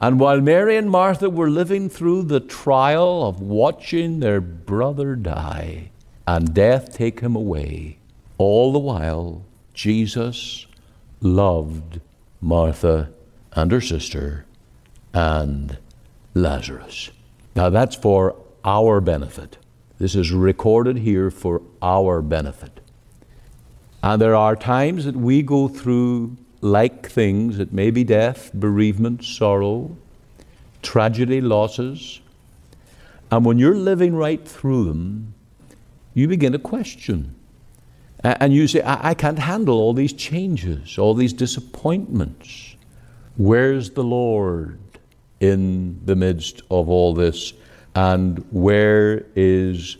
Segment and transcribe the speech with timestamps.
[0.00, 5.90] And while Mary and Martha were living through the trial of watching their brother die
[6.26, 7.98] and death take him away,
[8.36, 10.66] all the while Jesus
[11.20, 12.00] loved
[12.40, 13.10] Martha
[13.52, 14.44] and her sister
[15.12, 15.78] and
[16.34, 17.10] Lazarus.
[17.56, 19.58] Now that's for our benefit.
[19.98, 22.80] This is recorded here for our benefit.
[24.00, 27.58] And there are times that we go through like things.
[27.58, 29.96] It may be death, bereavement, sorrow,
[30.82, 32.20] tragedy, losses.
[33.30, 35.34] And when you're living right through them,
[36.14, 37.34] you begin to question.
[38.24, 42.74] And you say, I, I can't handle all these changes, all these disappointments.
[43.36, 44.80] Where's the Lord
[45.38, 47.52] in the midst of all this?
[47.94, 49.98] And where is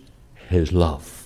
[0.48, 1.17] His love?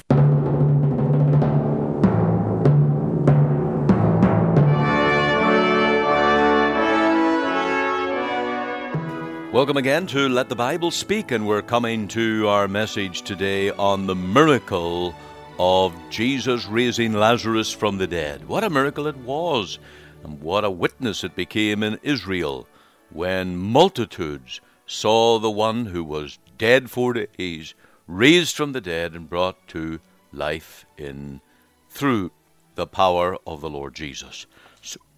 [9.53, 14.07] Welcome again to Let the Bible Speak, and we're coming to our message today on
[14.07, 15.15] the miracle
[15.59, 18.49] of Jesus raising Lazarus from the dead.
[18.49, 19.79] What a miracle it was,
[20.25, 22.67] and what a witness it became in Israel
[23.11, 27.75] when multitudes saw the one who was dead for days
[28.07, 30.01] raised from the dead and brought to
[30.33, 31.43] life in
[31.91, 32.31] through
[32.75, 34.47] the power of the Lord Jesus.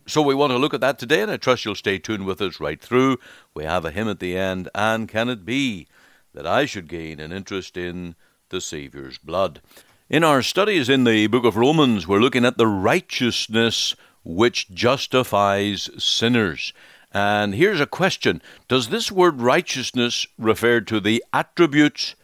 [0.07, 2.43] So we want to look at that today, and I trust you'll stay tuned with
[2.43, 3.19] us right through.
[3.55, 5.87] We have a hymn at the end, and can it be
[6.35, 8.15] that I should gain an interest in
[8.51, 9.63] the Saviour's blood?
[10.11, 15.89] In our studies in the book of Romans, we're looking at the righteousness which justifies
[15.97, 16.75] sinners.
[17.11, 22.15] And here's a question Does this word righteousness refer to the attributes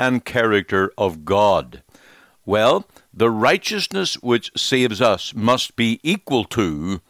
[0.00, 1.84] and character of God?
[2.44, 7.00] Well, the righteousness which saves us must be equal to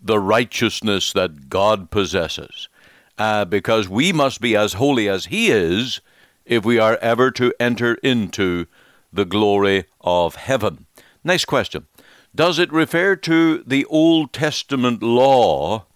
[0.00, 2.68] the righteousness that God possesses.
[3.16, 6.00] Uh, because we must be as holy as He is
[6.44, 8.66] if we are ever to enter into
[9.12, 10.86] the glory of heaven.
[11.24, 11.86] Next question.
[12.34, 15.86] Does it refer to the Old Testament law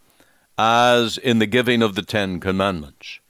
[0.59, 3.21] as in the giving of the Ten Commandments?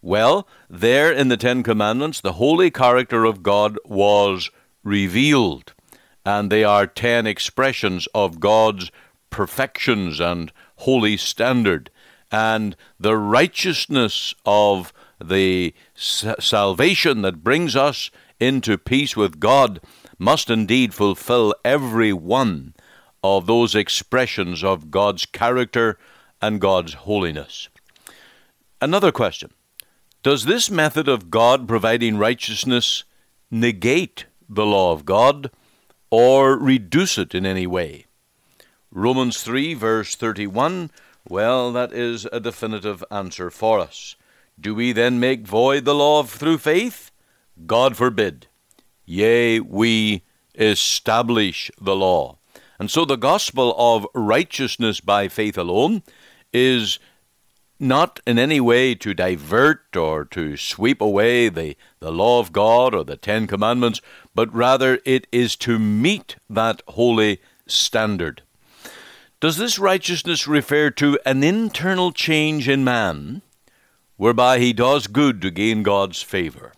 [0.00, 4.50] Well, there in the Ten Commandments, the holy character of God was
[4.82, 5.72] revealed,
[6.24, 8.90] and they are ten expressions of God's
[9.32, 11.90] perfections and holy standard,
[12.30, 19.80] and the righteousness of the salvation that brings us into peace with God
[20.18, 22.74] must indeed fulfill every one
[23.24, 25.98] of those expressions of God's character
[26.40, 27.68] and God's holiness.
[28.80, 29.50] Another question
[30.22, 33.04] Does this method of God providing righteousness
[33.50, 35.50] negate the law of God
[36.10, 38.06] or reduce it in any way?
[38.94, 40.90] Romans 3, verse 31,
[41.26, 44.16] well, that is a definitive answer for us.
[44.60, 47.10] Do we then make void the law of through faith?
[47.66, 48.48] God forbid.
[49.06, 52.36] Yea, we establish the law.
[52.78, 56.02] And so the gospel of righteousness by faith alone
[56.52, 56.98] is
[57.80, 62.94] not in any way to divert or to sweep away the, the law of God
[62.94, 64.02] or the Ten Commandments,
[64.34, 68.42] but rather it is to meet that holy standard.
[69.42, 73.42] Does this righteousness refer to an internal change in man
[74.16, 76.72] whereby he does good to gain God's favor?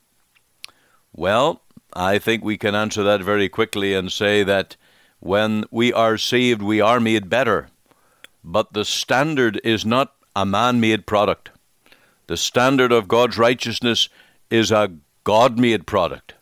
[1.12, 1.60] Well,
[1.92, 4.76] I think we can answer that very quickly and say that
[5.20, 7.69] when we are saved, we are made better.
[8.42, 11.50] But the standard is not a man made product.
[12.28, 14.08] The standard of God's righteousness
[14.48, 16.32] is a God made product,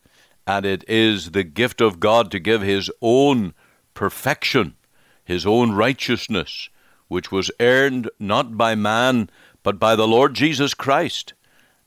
[0.47, 3.55] and it is the gift of God to give His own
[3.93, 4.77] perfection
[5.25, 6.69] his own righteousness,
[7.09, 9.31] which was earned not by man,
[9.63, 11.35] but by the Lord Jesus Christ,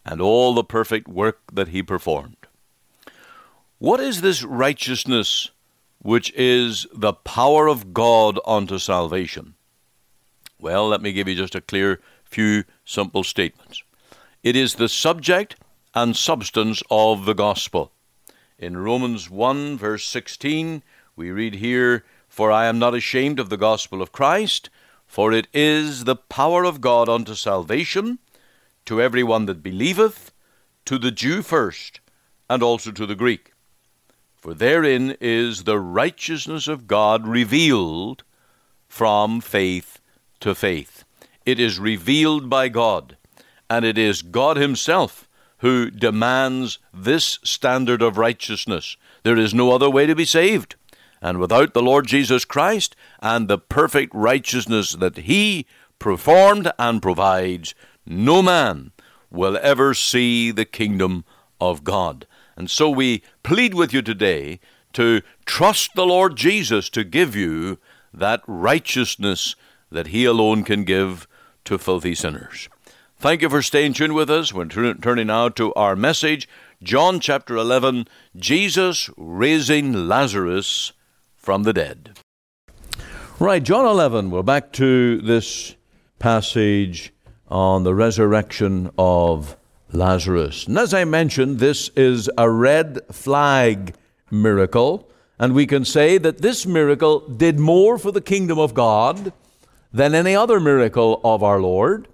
[0.06, 2.38] and all the perfect work that he performed.
[3.80, 5.52] What is this righteousness
[6.02, 9.56] which is the power of God unto salvation?
[10.60, 13.84] Well, let me give you just a clear few simple statements.
[14.44, 15.56] It is the subject
[15.94, 17.92] and substance of the gospel.
[18.60, 20.84] In Romans 1, verse 16,
[21.16, 22.06] we read here,
[22.36, 24.70] for I am not ashamed of the gospel of Christ,
[25.08, 28.20] for it is the power of God unto salvation
[28.84, 30.34] to every one that believeth,
[30.84, 32.02] to the Jew first,
[32.50, 33.54] and also to the Greek.
[34.36, 38.26] For therein is the righteousness of God revealed
[38.90, 40.02] from faith
[40.42, 41.06] to faith.
[41.46, 43.16] It is revealed by God,
[43.70, 45.30] and it is God Himself
[45.60, 48.98] who demands this standard of righteousness.
[49.24, 50.76] There is no other way to be saved.
[51.26, 55.66] And without the Lord Jesus Christ and the perfect righteousness that He
[55.98, 57.74] performed and provides,
[58.06, 58.92] no man
[59.32, 61.26] will ever see the kingdom
[61.60, 62.28] of God.
[62.56, 64.60] And so we plead with you today
[64.94, 67.80] to trust the Lord Jesus to give you
[68.14, 69.56] that righteousness
[69.92, 71.28] that He alone can give
[71.64, 72.70] to filthy sinners.
[73.18, 74.54] Thank you for staying tuned with us.
[74.54, 76.48] We're turning now to our message,
[76.84, 80.92] John chapter 11, Jesus raising Lazarus
[81.46, 82.18] from the dead.
[83.40, 85.76] Right, John 11, we're back to this
[86.18, 87.14] passage
[87.48, 89.56] on the resurrection of
[89.92, 90.66] Lazarus.
[90.66, 93.94] And as I mentioned, this is a red flag
[94.32, 95.08] miracle,
[95.38, 99.32] and we can say that this miracle did more for the kingdom of God
[99.94, 102.08] than any other miracle of our Lord,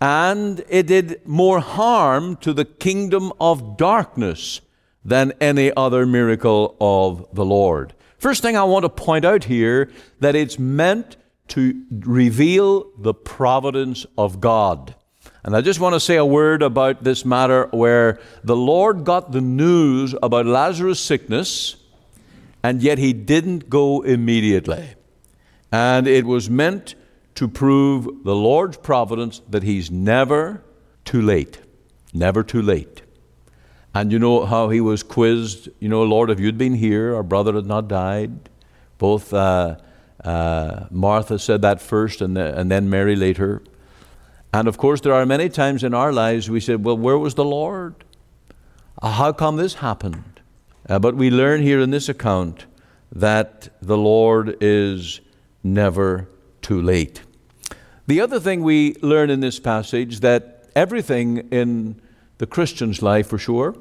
[0.00, 4.60] and it did more harm to the kingdom of darkness
[5.04, 7.92] than any other miracle of the Lord.
[8.18, 9.90] First thing I want to point out here
[10.20, 11.16] that it's meant
[11.48, 14.94] to reveal the providence of God.
[15.44, 19.30] And I just want to say a word about this matter where the Lord got
[19.30, 21.76] the news about Lazarus' sickness,
[22.62, 24.88] and yet he didn't go immediately.
[25.70, 26.96] And it was meant
[27.36, 30.64] to prove the Lord's providence that he's never
[31.04, 31.60] too late.
[32.12, 33.02] Never too late.
[33.96, 37.22] And you know how he was quizzed, you know, Lord, if you'd been here, our
[37.22, 38.50] brother had not died.
[38.98, 39.78] Both uh,
[40.22, 43.62] uh, Martha said that first, and, the, and then Mary later.
[44.52, 47.36] And of course, there are many times in our lives we said, Well, where was
[47.36, 48.04] the Lord?
[49.00, 50.42] Uh, how come this happened?
[50.86, 52.66] Uh, but we learn here in this account
[53.10, 55.22] that the Lord is
[55.64, 56.28] never
[56.60, 57.22] too late.
[58.06, 61.98] The other thing we learn in this passage that everything in
[62.36, 63.74] the Christian's life, for sure,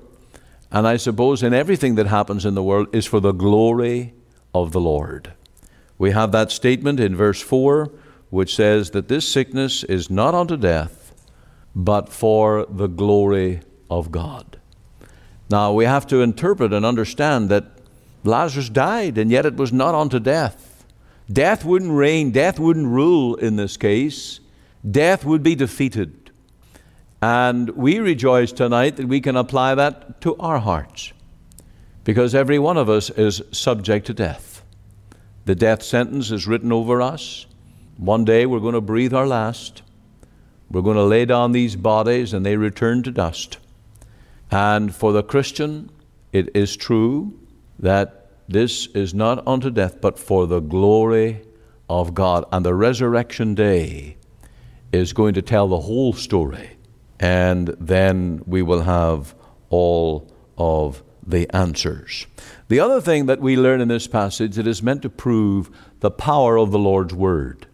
[0.75, 4.13] and I suppose in everything that happens in the world, is for the glory
[4.54, 5.31] of the Lord.
[5.98, 7.92] We have that statement in verse 4
[8.30, 11.13] which says that this sickness is not unto death,
[11.74, 14.60] but for the glory of God.
[15.50, 17.66] Now, we have to interpret and understand that
[18.25, 20.83] Lazarus died, and yet it was not unto death.
[21.31, 24.42] Death wouldn't reign, death wouldn't rule in this case.
[24.89, 26.25] Death would be defeated.
[27.25, 31.12] And we rejoice tonight that we can apply that to our hearts,
[32.04, 34.63] because every one of us is subject to death.
[35.45, 37.48] The death sentence is written over us.
[37.98, 39.81] One day we're going to breathe our last.
[40.69, 43.57] We're going to lay down these bodies and they return to dust.
[44.51, 45.89] And for the Christian,
[46.31, 47.39] it is true
[47.80, 51.42] that this is not unto death, but for the glory
[51.89, 52.45] of God.
[52.51, 54.18] And the resurrection day
[54.92, 56.75] is going to tell the whole story.
[57.19, 59.35] And then we will have
[59.69, 62.27] all of the answers.
[62.67, 65.69] The other thing that we learn in this passage, it is meant to prove
[66.00, 67.67] the power of the Lord's Word.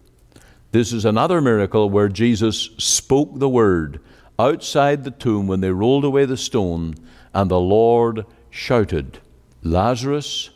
[0.72, 4.00] This is another miracle where Jesus spoke the word
[4.40, 6.96] outside the tomb when they rolled away the stone,
[7.34, 9.20] and the Lord shouted,
[9.64, 10.50] Lazarus,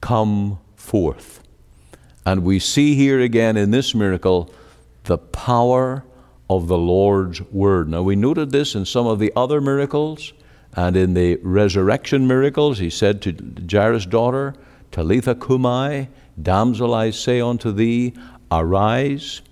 [0.00, 1.42] come forth.
[2.24, 4.50] And we see here again in this miracle
[5.04, 6.04] the power
[6.50, 7.88] of the Lord's word.
[7.88, 10.32] Now, we noted this in some of the other miracles,
[10.74, 13.36] and in the resurrection miracles, he said to
[13.70, 14.54] Jairus' daughter,
[14.90, 16.08] Talitha cumi,
[16.40, 18.14] damsel, I say unto thee,
[18.50, 19.42] arise.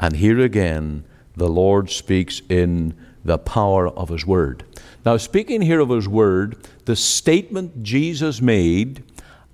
[0.00, 1.04] And here again,
[1.36, 2.94] the Lord speaks in
[3.24, 4.64] the power of His Word.
[5.04, 9.02] Now, speaking here of His Word, the statement Jesus made,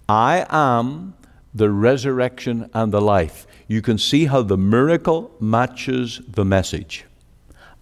[0.09, 1.15] I am
[1.55, 3.47] the resurrection and the life.
[3.73, 7.07] You can see how the miracle matches the message.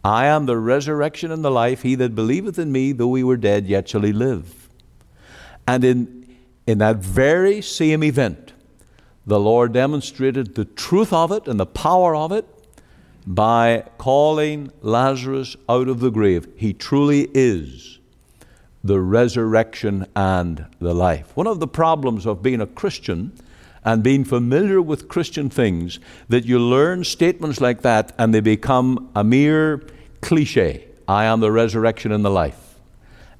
[0.04, 1.82] I am the resurrection and the life.
[1.82, 4.68] He that believeth in me, though he were dead, yet shall he live.
[5.66, 8.52] And in, in that very same event,
[9.26, 12.46] the Lord demonstrated the truth of it and the power of it
[13.26, 16.46] by calling Lazarus out of the grave.
[16.54, 17.98] He truly is
[18.84, 21.36] the resurrection and the life.
[21.36, 23.32] One of the problems of being a Christian
[23.84, 29.10] and being familiar with Christian things that you learn statements like that and they become
[29.14, 29.82] a mere
[30.20, 30.86] cliche.
[31.08, 32.76] I am the resurrection and the life.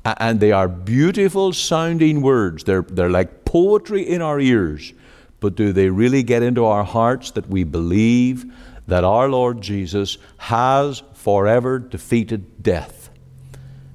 [0.04, 2.64] And they are beautiful sounding words.
[2.64, 4.94] They're, they're like poetry in our ears.
[5.40, 8.50] But do they really get into our hearts that we believe
[8.86, 13.10] that our Lord Jesus has forever defeated death?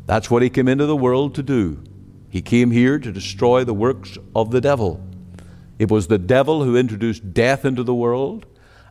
[0.05, 1.83] That's what he came into the world to do.
[2.29, 5.04] He came here to destroy the works of the devil.
[5.77, 8.45] It was the devil who introduced death into the world,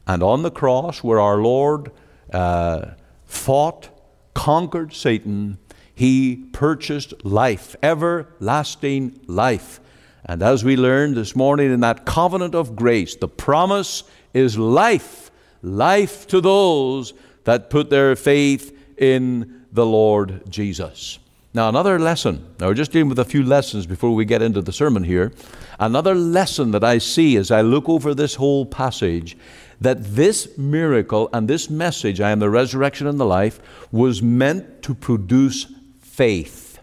[0.07, 1.91] and on the cross, where our Lord
[2.33, 2.91] uh,
[3.25, 3.89] fought,
[4.35, 5.59] conquered Satan,
[5.95, 9.81] he purchased life, everlasting life.
[10.27, 15.31] And as we learned this morning in that covenant of grace, the promise is life,
[15.63, 17.15] life to those
[17.45, 21.19] that put their faith in the Lord Jesus.
[21.55, 22.45] Now, another lesson.
[22.59, 25.33] Now, we're just dealing with a few lessons before we get into the sermon here.
[25.79, 29.37] Another lesson that I see as I look over this whole passage
[29.81, 33.61] that this miracle and this message, I am the resurrection and the life,
[33.93, 35.67] was meant to produce
[36.01, 36.81] faith.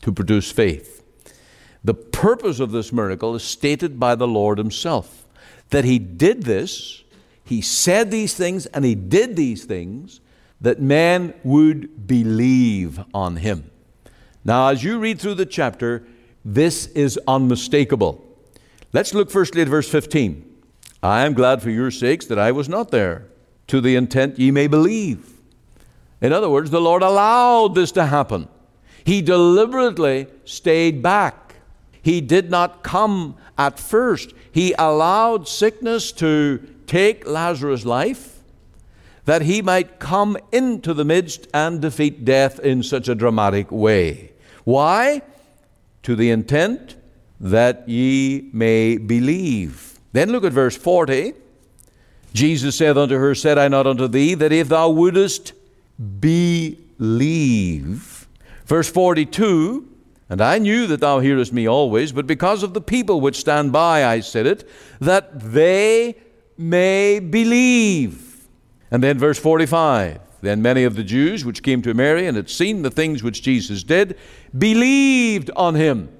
[0.00, 1.02] To produce faith.
[1.84, 5.26] The purpose of this miracle is stated by the Lord Himself
[5.68, 7.02] that He did this,
[7.44, 10.20] He said these things, and He did these things
[10.58, 13.70] that men would believe on Him.
[14.44, 16.04] Now, as you read through the chapter,
[16.44, 18.24] this is unmistakable.
[18.92, 20.46] Let's look firstly at verse 15.
[21.02, 23.26] I am glad for your sakes that I was not there,
[23.68, 25.40] to the intent ye may believe.
[26.20, 28.48] In other words, the Lord allowed this to happen.
[29.04, 31.54] He deliberately stayed back.
[32.02, 34.34] He did not come at first.
[34.52, 38.39] He allowed sickness to take Lazarus' life
[39.24, 44.32] that he might come into the midst and defeat death in such a dramatic way.
[44.64, 45.22] Why?
[46.04, 46.96] To the intent
[47.40, 49.98] that ye may believe.
[50.12, 51.34] Then look at verse 40.
[52.32, 55.52] Jesus saith unto her, Said I not unto thee that if thou wouldest
[56.20, 56.68] believe?
[58.66, 59.88] Verse 42
[60.28, 63.72] And I knew that thou hearest me always, but because of the people which stand
[63.72, 64.68] by, I said it,
[65.00, 66.16] that they
[66.56, 68.29] may believe.
[68.90, 72.50] And then verse 45 Then many of the Jews which came to Mary and had
[72.50, 74.16] seen the things which Jesus did
[74.56, 76.10] believed on him.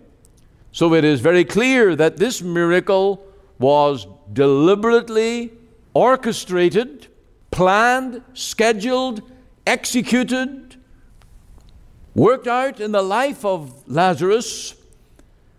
[0.73, 3.25] So it is very clear that this miracle
[3.59, 5.53] was deliberately
[5.95, 7.09] orchestrated,
[7.51, 9.23] planned, scheduled,
[9.67, 10.77] executed,
[12.15, 14.75] worked out in the life of Lazarus,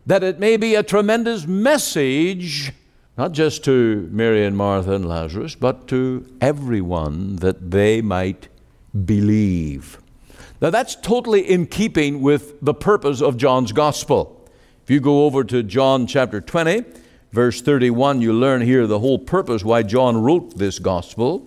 [0.05, 2.71] that it may be a tremendous message,
[3.21, 8.47] not just to Mary and Martha and Lazarus, but to everyone, that they might
[9.05, 9.99] believe.
[10.59, 14.49] Now, that's totally in keeping with the purpose of John's gospel.
[14.83, 16.83] If you go over to John chapter 20,
[17.31, 21.45] verse 31, you learn here the whole purpose why John wrote this gospel.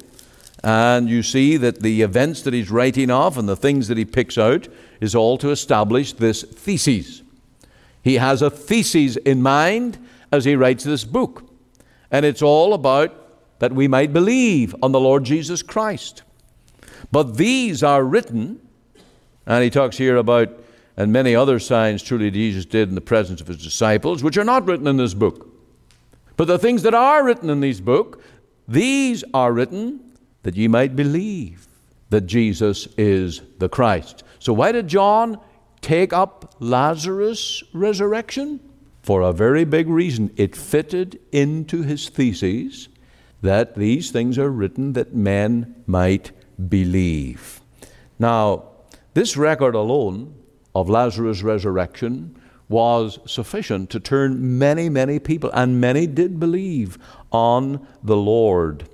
[0.63, 4.05] And you see that the events that he's writing of and the things that he
[4.05, 4.69] picks out
[5.01, 7.23] is all to establish this thesis.
[8.01, 9.99] He has a thesis in mind
[10.31, 11.44] as he writes this book.
[12.15, 13.13] And it's all about
[13.59, 16.23] that we might believe on the Lord Jesus Christ.
[17.11, 18.61] But these are written,
[19.47, 20.61] and he talks here about
[20.97, 24.45] and many other signs truly Jesus did in the presence of his disciples, which are
[24.45, 25.49] not written in this book.
[26.37, 28.23] But the things that are written in this book,
[28.69, 31.67] these are written that ye might believe
[32.11, 34.23] that Jesus is the Christ.
[34.39, 35.41] So, why did John
[35.81, 38.61] take up Lazarus' resurrection?
[39.05, 40.31] For a very big reason.
[40.37, 42.89] It fitted into his theses
[43.43, 46.33] that these things are written that men might
[46.71, 47.61] believe.
[48.19, 48.65] Now,
[49.13, 50.35] this record alone
[50.75, 52.35] of Lazarus' resurrection
[52.71, 56.97] was sufficient to turn many, many people, and many did believe
[57.31, 58.89] on the Lord.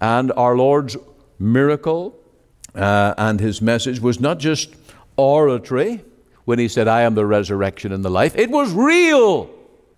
[0.00, 0.96] And our Lord's
[1.38, 2.18] miracle
[2.74, 4.74] uh, and his message was not just
[5.16, 6.02] oratory
[6.44, 9.50] when he said, I am the resurrection and the life, it was real.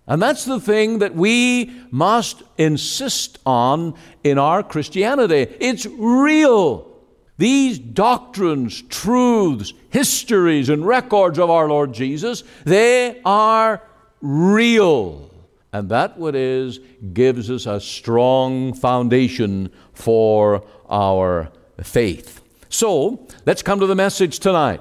[0.07, 5.47] And that's the thing that we must insist on in our Christianity.
[5.61, 6.91] It's real.
[7.39, 13.83] These doctrines, truths, histories, and records of our Lord Jesus, they are
[14.21, 15.31] real.
[15.73, 16.79] And that what is
[17.13, 21.51] gives us a strong foundation for our
[21.83, 22.41] faith.
[22.69, 24.81] So, let's come to the message tonight.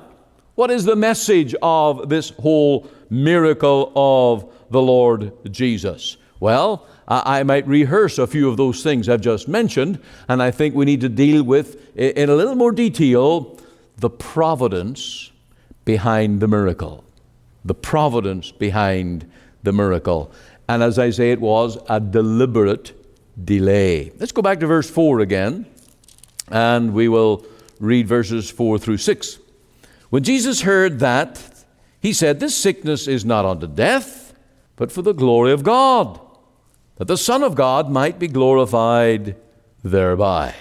[0.55, 6.17] What is the message of this whole miracle of the Lord Jesus?
[6.39, 10.75] Well, I might rehearse a few of those things I've just mentioned, and I think
[10.75, 13.57] we need to deal with, in a little more detail,
[13.97, 15.31] the providence
[15.85, 17.03] behind the miracle.
[17.65, 19.29] The providence behind
[19.63, 20.31] the miracle.
[20.69, 22.93] And as I say, it was a deliberate
[23.43, 24.11] delay.
[24.19, 25.65] Let's go back to verse 4 again,
[26.49, 27.43] and we will
[27.79, 29.39] read verses 4 through 6.
[30.13, 31.41] When Jesus heard that,
[31.99, 34.35] he said, This sickness is not unto death,
[34.75, 36.19] but for the glory of God
[36.97, 39.35] that the Son of God might be glorified
[39.83, 40.53] thereby.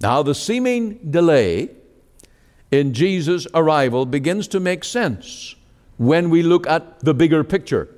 [0.00, 1.70] Now, the seeming delay
[2.70, 5.56] in Jesus' arrival begins to make sense
[5.96, 7.88] when we look at the bigger picture.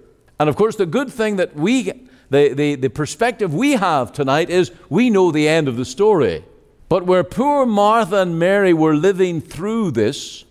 [0.41, 1.93] And of course, the good thing that we,
[2.31, 6.47] the, the, the perspective we have tonight is we know the end of the story.
[6.89, 10.47] But where poor Martha and Mary were living through this,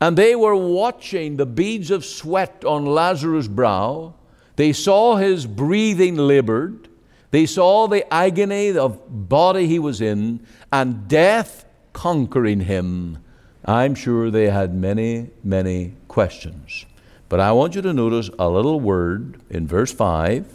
[0.00, 4.14] and they were watching the beads of sweat on Lazarus' brow,
[4.56, 6.88] they saw his breathing labored.
[7.30, 10.40] They saw the agony of body he was in,
[10.72, 13.18] and death conquering him.
[13.64, 16.86] I'm sure they had many, many questions.
[17.28, 20.46] But I want you to notice a little word in verse 5.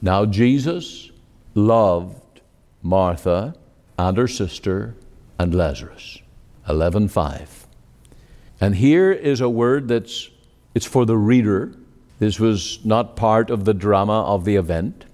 [0.00, 1.10] Now Jesus
[1.54, 2.40] loved
[2.82, 3.54] Martha
[3.98, 4.94] and her sister
[5.38, 6.20] and Lazarus.
[6.66, 7.59] 11:5.
[8.60, 10.28] And here is a word that's
[10.74, 11.74] it's for the reader.
[12.18, 15.06] This was not part of the drama of the event,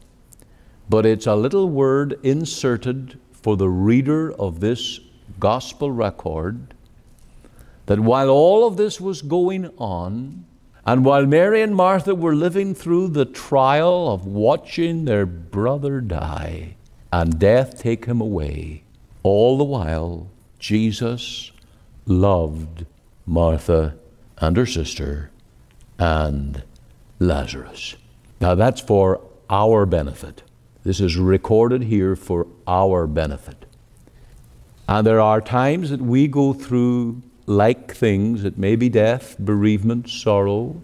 [0.89, 4.99] but it's a little word inserted for the reader of this
[5.39, 6.75] gospel record
[7.87, 10.45] that while all of this was going on,
[10.85, 16.77] and while Mary and Martha were living through the trial of watching their brother die
[17.13, 18.83] and death take him away,
[19.23, 21.53] all the while Jesus
[22.07, 22.87] loved
[23.27, 23.97] Martha
[24.39, 25.31] and her sister
[25.99, 26.63] and
[27.19, 27.97] Lazarus.
[28.41, 30.43] Now that's for our benefit.
[30.85, 33.67] This is recorded here for our benefit.
[34.89, 38.45] And there are times that we go through like things.
[38.45, 40.81] It may be death, bereavement, sorrow,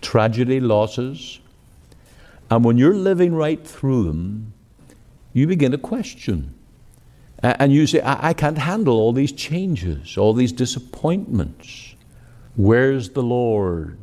[0.00, 1.40] tragedy, losses.
[2.50, 4.54] And when you're living right through them,
[5.32, 6.54] you begin to question.
[7.42, 11.94] And you say, I, I can't handle all these changes, all these disappointments.
[12.56, 13.98] Where's the Lord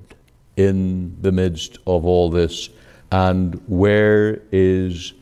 [0.56, 2.70] in the midst of all this?
[3.12, 5.13] And where is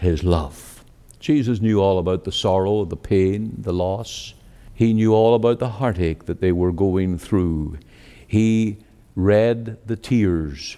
[0.00, 0.84] His love?
[1.18, 4.34] Jesus knew all about the sorrow, the pain, the loss.
[4.74, 7.78] He knew all about the heartache that they were going through.
[8.26, 8.78] He
[9.14, 10.76] read the tears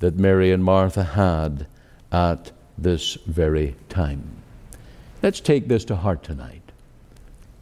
[0.00, 1.66] that Mary and Martha had
[2.10, 4.41] at this very time.
[5.22, 6.72] Let's take this to heart tonight.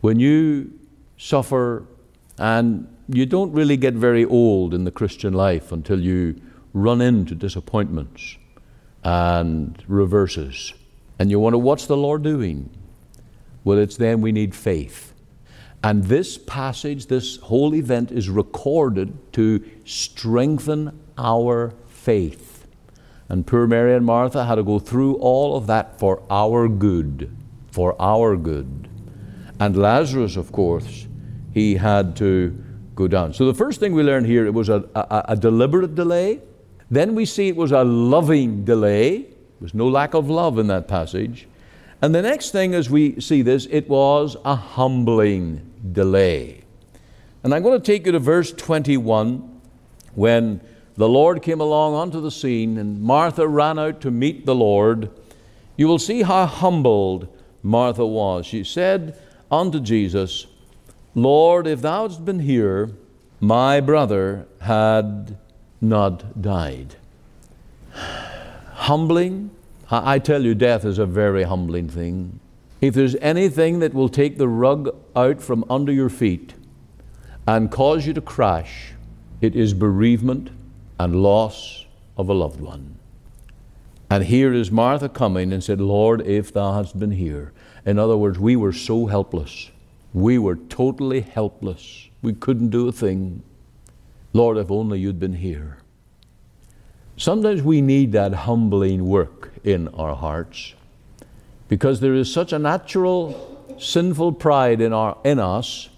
[0.00, 0.72] When you
[1.18, 1.84] suffer,
[2.38, 6.40] and you don't really get very old in the Christian life until you
[6.72, 8.38] run into disappointments
[9.04, 10.72] and reverses,
[11.18, 12.70] and you wonder, what's the Lord doing?
[13.62, 15.12] Well, it's then we need faith.
[15.84, 22.66] And this passage, this whole event is recorded to strengthen our faith.
[23.28, 27.36] And poor Mary and Martha had to go through all of that for our good.
[27.70, 28.88] For our good.
[29.58, 31.06] And Lazarus, of course,
[31.52, 32.56] he had to
[32.94, 33.32] go down.
[33.32, 36.40] So the first thing we learn here, it was a, a, a deliberate delay.
[36.90, 39.18] Then we see it was a loving delay.
[39.18, 41.46] There was no lack of love in that passage.
[42.02, 46.64] And the next thing as we see this, it was a humbling delay.
[47.42, 49.60] And I'm going to take you to verse 21
[50.14, 50.60] when
[50.96, 55.10] the Lord came along onto the scene and Martha ran out to meet the Lord.
[55.76, 57.28] You will see how humbled
[57.62, 58.46] Martha was.
[58.46, 59.18] She said
[59.50, 60.46] unto Jesus,
[61.14, 62.90] Lord, if thou hadst been here,
[63.40, 65.36] my brother had
[65.80, 66.96] not died.
[68.74, 69.50] Humbling.
[69.90, 72.38] I tell you, death is a very humbling thing.
[72.80, 76.54] If there's anything that will take the rug out from under your feet
[77.46, 78.92] and cause you to crash,
[79.40, 80.50] it is bereavement
[80.98, 82.99] and loss of a loved one.
[84.12, 87.52] And here is Martha coming and said, Lord, if thou hadst been here.
[87.86, 89.70] In other words, we were so helpless.
[90.12, 92.08] We were totally helpless.
[92.20, 93.44] We couldn't do a thing.
[94.32, 95.78] Lord, if only you'd been here.
[97.16, 100.74] Sometimes we need that humbling work in our hearts
[101.68, 105.88] because there is such a natural sinful pride in, our, in us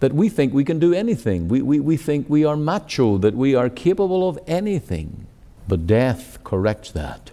[0.00, 1.46] that we think we can do anything.
[1.46, 5.28] We, we, we think we are macho, that we are capable of anything.
[5.68, 7.30] But death corrects that.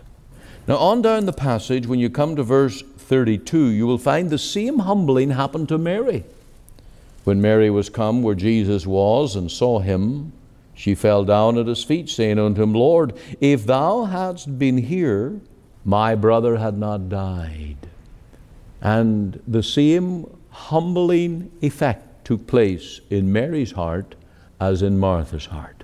[0.68, 4.38] Now, on down the passage, when you come to verse 32, you will find the
[4.38, 6.24] same humbling happened to Mary.
[7.26, 10.32] When Mary was come where Jesus was and saw him,
[10.74, 15.40] she fell down at his feet, saying unto him, Lord, if thou hadst been here,
[15.86, 17.78] my brother had not died.
[18.82, 24.16] And the same humbling effect took place in Mary's heart
[24.60, 25.84] as in Martha's heart.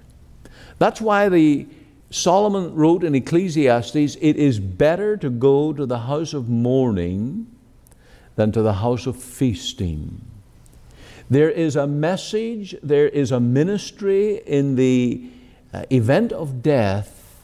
[0.78, 1.68] That's why the
[2.12, 7.48] Solomon wrote in Ecclesiastes, it is better to go to the house of mourning
[8.36, 10.22] than to the house of feasting.
[11.30, 15.30] There is a message, there is a ministry in the
[15.72, 17.38] uh, event of death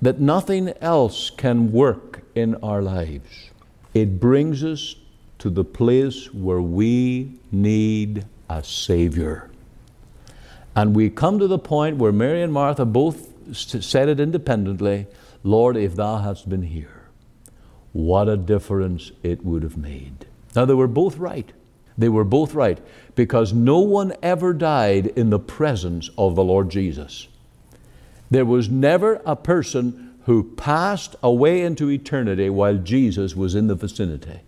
[0.00, 3.50] that nothing else can work in our lives.
[3.94, 4.94] It brings us
[5.38, 9.50] to the place where we need a Savior.
[10.76, 15.06] And we come to the point where Mary and Martha both said it independently
[15.44, 17.08] Lord, if thou hadst been here,
[17.92, 20.26] what a difference it would have made.
[20.54, 21.50] Now, they were both right.
[21.98, 22.78] They were both right
[23.14, 27.28] because no one ever died in the presence of the Lord Jesus.
[28.30, 33.74] There was never a person who passed away into eternity while Jesus was in the
[33.74, 34.40] vicinity.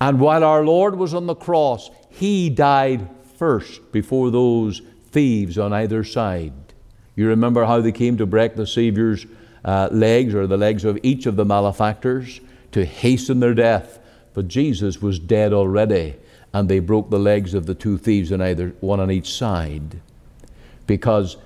[0.00, 5.72] And while our Lord was on the cross, He died first before those thieves on
[5.72, 6.52] either side.
[7.18, 9.26] You remember how they came to break the Savior's
[9.64, 13.98] uh, legs or the legs of each of the malefactors to hasten their death.
[14.34, 16.14] But Jesus was dead already,
[16.52, 20.00] and they broke the legs of the two thieves on either one on each side
[20.86, 21.38] because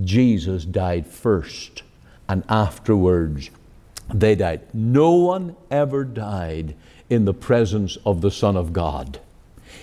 [0.00, 1.82] Jesus died first,
[2.28, 3.50] and afterwards
[4.14, 4.60] they died.
[4.72, 6.76] No one ever died
[7.10, 9.18] in the presence of the Son of God.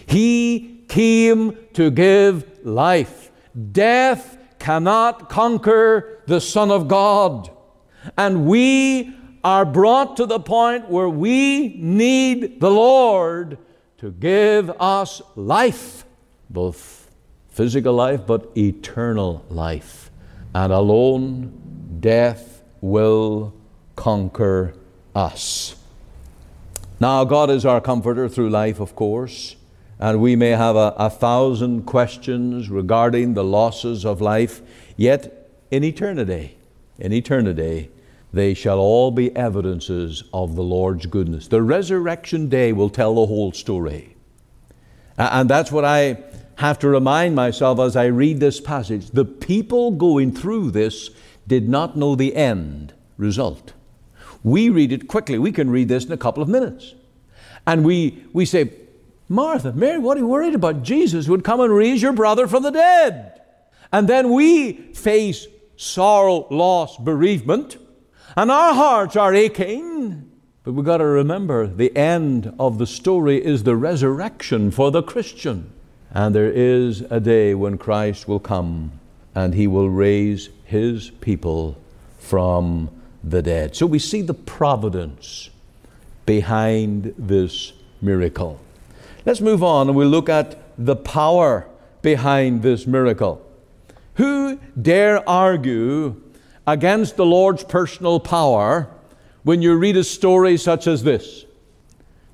[0.05, 3.29] He came to give life.
[3.73, 7.51] Death cannot conquer the Son of God.
[8.17, 13.57] And we are brought to the point where we need the Lord
[13.97, 16.05] to give us life,
[16.49, 17.11] both
[17.49, 20.09] physical life but eternal life.
[20.55, 23.53] And alone death will
[23.97, 24.75] conquer
[25.13, 25.75] us.
[27.01, 29.57] Now, God is our comforter through life, of course,
[30.03, 34.61] and we may have a, a thousand questions regarding the losses of life,
[34.97, 36.57] yet in eternity,
[36.99, 37.89] in eternity,
[38.33, 41.47] they shall all be evidences of the Lord's goodness.
[41.47, 44.17] The resurrection day will tell the whole story.
[45.17, 46.21] And that's what I
[46.55, 49.11] have to remind myself as I read this passage.
[49.11, 51.11] The people going through this
[51.47, 53.71] did not know the end result.
[54.43, 55.39] We read it quickly.
[55.39, 56.93] We can read this in a couple of minutes.
[57.65, 58.82] And we, we say,
[59.29, 60.83] Martha, Mary, what are you worried about?
[60.83, 63.41] Jesus would come and raise your brother from the dead.
[63.91, 67.77] And then we face sorrow, loss, bereavement
[68.35, 70.29] and our hearts are aching.
[70.63, 75.03] But we've got to remember the end of the story is the resurrection for the
[75.03, 75.71] Christian.
[76.11, 78.99] And there is a day when Christ will come
[79.35, 81.77] and he will raise his people
[82.19, 82.89] from
[83.23, 83.75] the dead.
[83.75, 85.49] So we see the providence
[86.25, 88.59] behind this miracle.
[89.25, 91.67] Let's move on and we'll look at the power
[92.01, 93.41] behind this miracle.
[94.15, 96.21] Who dare argue
[96.67, 98.89] against the Lord's personal power
[99.43, 101.45] when you read a story such as this.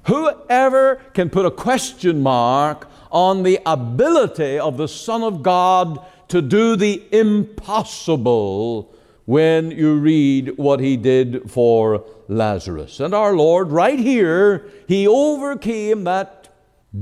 [0.04, 6.42] Whoever can put a question mark on the ability of the Son of God to
[6.42, 8.94] do the impossible
[9.26, 13.00] when you read what he did for Lazarus.
[13.00, 16.39] And our Lord, right here, he overcame that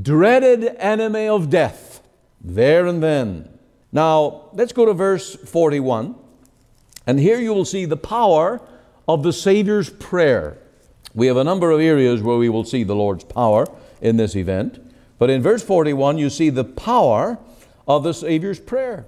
[0.01, 2.01] dreaded enemy of death
[2.41, 3.49] there and then.
[3.91, 6.15] Now, let's go to verse 41.
[7.05, 8.61] And here you will see the power
[9.07, 10.57] of the Savior's prayer.
[11.15, 13.65] We have a number of areas where we will see the Lord's power
[14.01, 14.79] in this event.
[15.17, 17.39] But in verse 41, you see the power
[17.87, 19.05] of the Savior's prayer.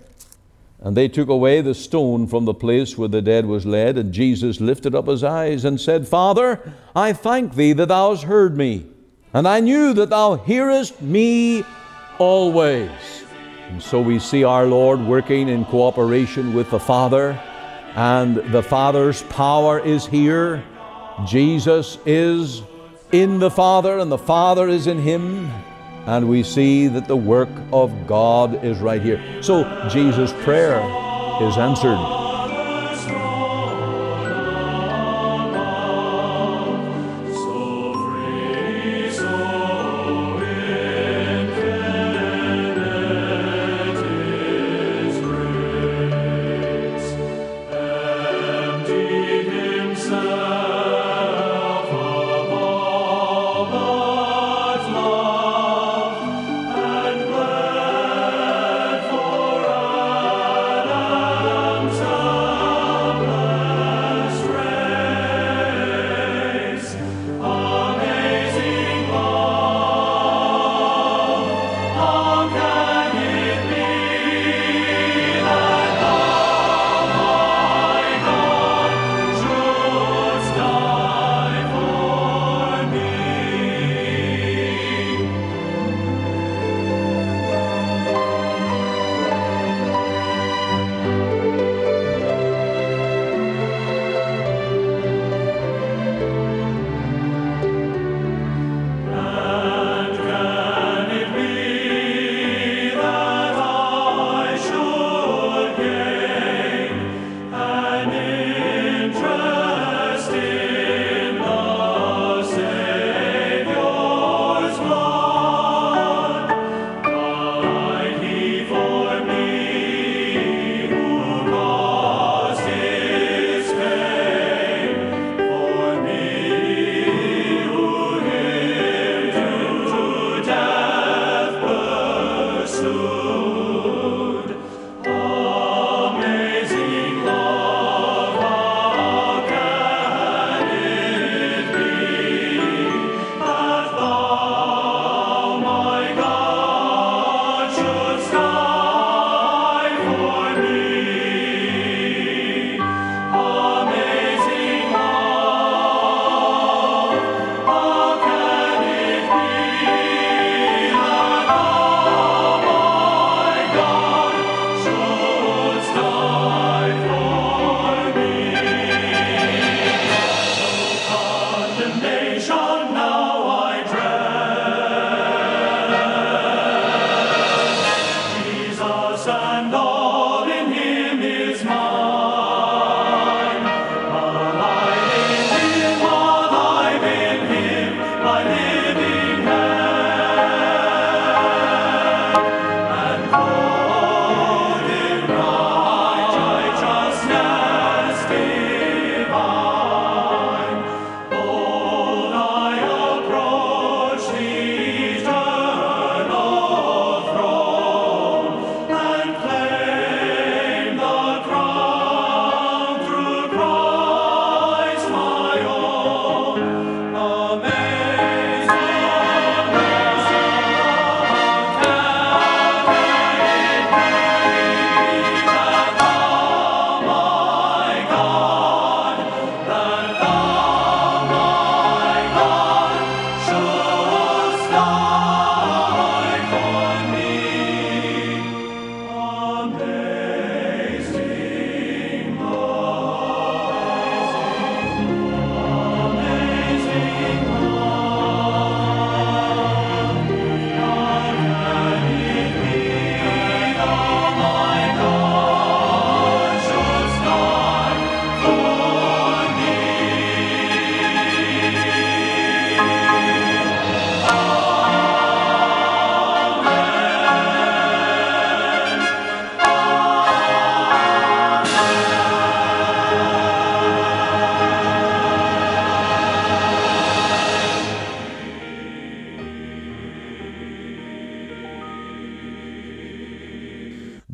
[0.79, 4.13] And they took away the stone from the place where the dead was laid, and
[4.13, 8.55] Jesus lifted up his eyes and said, Father, I thank thee that thou hast heard
[8.55, 8.85] me,
[9.33, 11.63] and I knew that thou hearest me
[12.17, 12.89] always.
[13.69, 17.39] And so we see our Lord working in cooperation with the Father
[17.95, 20.63] and the Father's power is here.
[21.25, 22.61] Jesus is
[23.11, 25.51] in the Father, and the Father is in Him.
[26.05, 29.43] And we see that the work of God is right here.
[29.43, 30.79] So Jesus' prayer
[31.41, 32.28] is answered.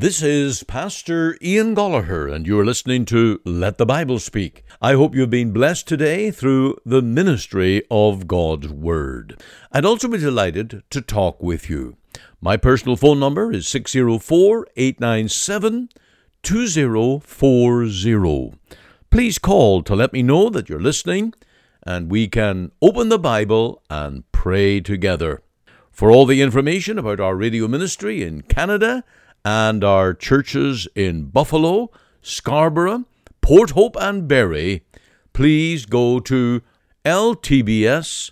[0.05, 4.63] This is Pastor Ian Goligher, and you're listening to Let the Bible Speak.
[4.79, 9.41] I hope you've been blessed today through the ministry of God's Word.
[9.71, 11.97] I'd also be delighted to talk with you.
[12.39, 15.89] My personal phone number is 604 897
[16.43, 18.53] 2040.
[19.09, 21.33] Please call to let me know that you're listening,
[21.81, 25.41] and we can open the Bible and pray together.
[25.91, 29.03] For all the information about our radio ministry in Canada,
[29.45, 31.91] and our churches in Buffalo,
[32.23, 33.05] Scarborough,
[33.41, 34.83] Port Hope, and Barrie,
[35.33, 36.63] please go to
[37.05, 38.31] ltbs.ca.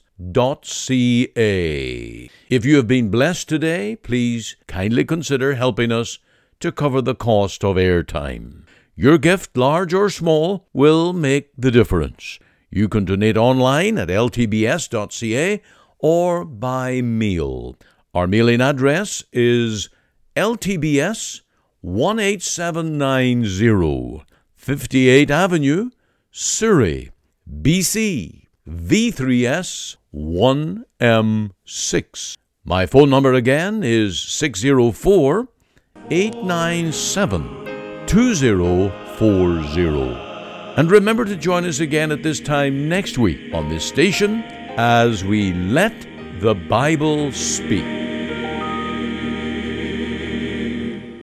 [2.49, 6.17] If you have been blessed today, please kindly consider helping us
[6.59, 8.63] to cover the cost of airtime.
[8.95, 12.39] Your gift, large or small, will make the difference.
[12.71, 15.61] You can donate online at ltbs.ca
[15.99, 17.75] or by mail.
[18.15, 19.89] Our mailing address is
[20.35, 21.41] LTBS
[21.83, 24.23] 18790,
[24.55, 25.91] 58 Avenue,
[26.31, 27.11] Surrey,
[27.61, 32.37] BC, V3S 1M6.
[32.65, 35.47] My phone number again is 604
[36.09, 40.33] 897 2040.
[40.75, 44.43] And remember to join us again at this time next week on this station
[44.77, 45.93] as we let
[46.39, 48.12] the Bible speak.